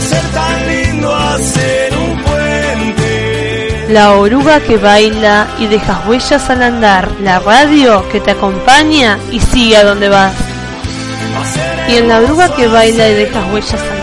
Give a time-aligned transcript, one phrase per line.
[0.00, 3.86] ser tan lindo hacer un puente.
[3.88, 7.08] La oruga que baila y dejas huellas al andar.
[7.22, 10.34] La radio que te acompaña y sigue a donde vas.
[11.88, 13.99] Y en la oruga que baila y dejas huellas al andar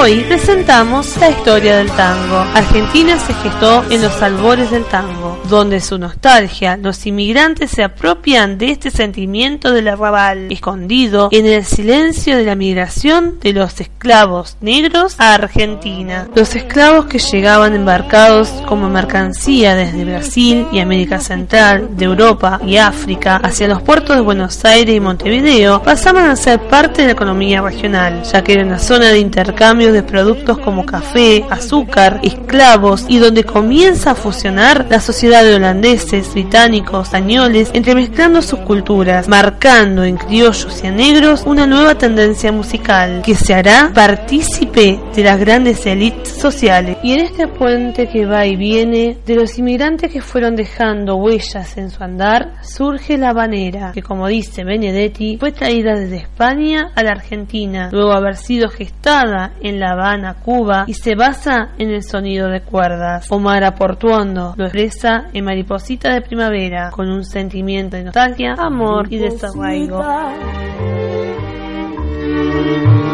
[0.00, 2.38] hoy presentamos la historia del tango.
[2.54, 8.56] Argentina se gestó en los albores del tango, donde su nostalgia, los inmigrantes se apropian
[8.56, 14.56] de este sentimiento del arrabal, escondido en el silencio de la migración de los esclavos
[14.62, 16.28] negros a Argentina.
[16.34, 22.78] Los esclavos que llegaban embarcados como mercancía desde Brasil y América Central, de Europa y
[22.78, 27.12] África hacia los puertos de Buenos Aires y Montevideo pasaban a ser parte de la
[27.12, 32.20] economía regional, ya que era una zona de interés intercambio de productos como café, azúcar,
[32.22, 39.26] esclavos y donde comienza a fusionar la sociedad de holandeses, británicos, españoles, entremezclando sus culturas,
[39.26, 45.24] marcando en criollos y a negros una nueva tendencia musical que se hará partícipe de
[45.24, 46.98] las grandes élites sociales.
[47.02, 51.76] Y en este puente que va y viene de los inmigrantes que fueron dejando huellas
[51.78, 57.02] en su andar, surge la habanera, que como dice Benedetti, fue traída desde España a
[57.02, 62.02] la Argentina, luego haber sido gestada en La Habana, Cuba, y se basa en el
[62.02, 63.30] sonido de cuerdas.
[63.30, 69.18] Omar Aportuondo lo expresa en Mariposita de Primavera, con un sentimiento de nostalgia, amor y
[69.18, 70.02] desarraigo.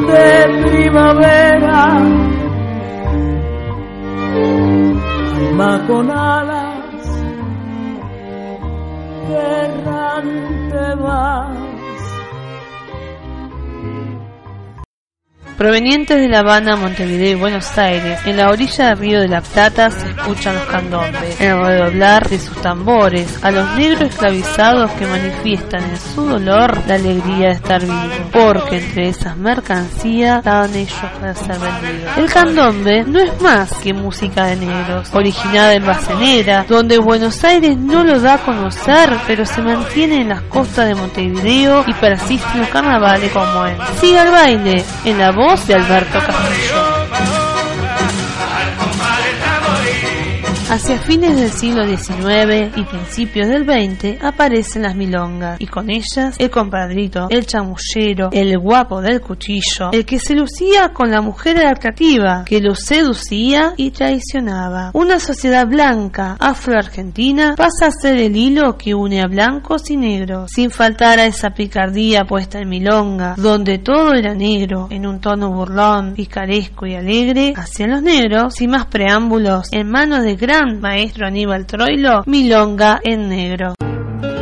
[0.09, 1.85] De primavera,
[5.37, 6.79] alma con alas,
[9.31, 11.68] errante va
[15.59, 19.41] Provenientes de La Habana, Montevideo y Buenos Aires, en la orilla del río de la
[19.41, 25.05] Plata se escuchan los candombes, el redoblar de sus tambores, a los negros esclavizados que
[25.05, 27.97] manifiestan en su dolor la alegría de estar vivos,
[28.31, 32.17] porque entre esas mercancías estaban ellos para ser vendidos.
[32.19, 37.77] El candombe no es más que música de negros, originada en Bacenera, donde Buenos Aires
[37.77, 42.47] no lo da a conocer, pero se mantiene en las costas de Montevideo y persiste
[42.55, 46.78] en los carnavales como en Siga el baile, en la voz de Alberto Castillo.
[50.71, 56.37] Hacia fines del siglo XIX y principios del XX aparecen las milongas y con ellas
[56.39, 61.65] el compadrito, el chamullero, el guapo del cuchillo, el que se lucía con la mujer
[61.65, 64.91] atractiva, que lo seducía y traicionaba.
[64.93, 70.51] Una sociedad blanca afroargentina pasa a ser el hilo que une a blancos y negros,
[70.55, 75.51] sin faltar a esa picardía puesta en milonga, donde todo era negro, en un tono
[75.51, 81.27] burlón, picaresco y alegre, hacia los negros, sin más preámbulos, en manos de gran maestro
[81.27, 83.75] Aníbal Troilo, Milonga en negro.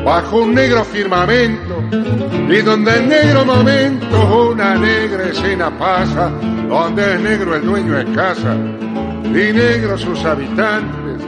[0.04, 1.82] Bajo un negro firmamento,
[2.48, 6.30] y donde en negro momento una negra escena pasa,
[6.68, 8.56] donde es negro el dueño es casa,
[9.24, 11.22] y negros sus habitantes,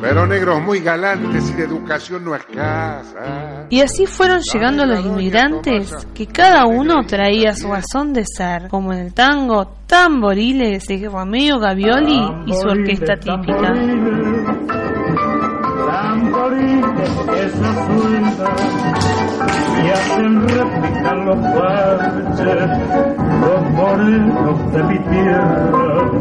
[0.00, 3.66] pero negros muy galantes y de educación no escasa.
[3.68, 8.92] Y así fueron llegando los inmigrantes, que cada uno traía su razón de ser, como
[8.92, 13.72] en el tango, tamboriles de Romeo Gavioli y su orquesta típica.
[19.84, 22.70] Y hacen réplica los parches,
[23.40, 26.18] los morenos de mi tierra.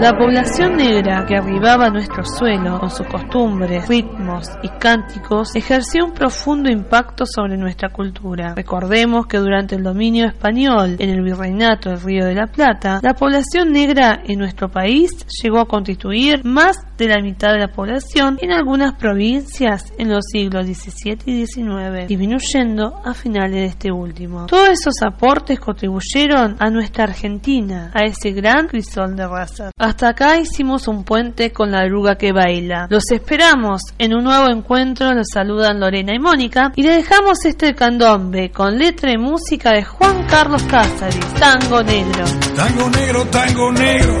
[0.00, 6.04] La población negra que arribaba a nuestro suelo con sus costumbres, ritmos y cánticos ejerció
[6.04, 8.54] un profundo impacto sobre nuestra cultura.
[8.54, 13.14] Recordemos que durante el dominio español en el virreinato del Río de la Plata, la
[13.14, 15.10] población negra en nuestro país
[15.42, 20.24] llegó a constituir más de la mitad de la población en algunas provincias en los
[20.30, 24.46] siglos XVII y XIX, disminuyendo a finales de este último.
[24.46, 29.70] Todos esos aportes contribuyeron a nuestra Argentina, a ese gran crisol de raza.
[29.78, 32.86] Hasta acá hicimos un puente con la oruga que baila.
[32.90, 37.74] Los esperamos en un nuevo encuentro, los saludan Lorena y Mónica y le dejamos este
[37.74, 42.24] candombe con letra y música de Juan Carlos Cáceres, Tango Negro.
[42.54, 44.14] Tango Negro, Tango Negro,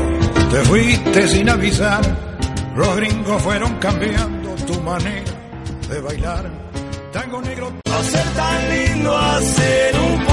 [0.50, 2.00] te fuiste sin avisar,
[2.76, 5.32] los gringos fueron cambiando tu manera
[5.88, 6.50] de bailar.
[7.12, 10.26] Tango Negro, no ser tan lindo hacer un